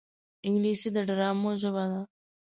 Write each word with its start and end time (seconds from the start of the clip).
انګلیسي 0.45 0.89
د 0.95 0.97
ډرامو 1.07 1.51
ژبه 1.61 1.83
ده 1.91 2.01